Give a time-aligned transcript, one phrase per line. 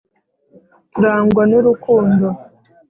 [0.91, 2.27] turangwa n urukundo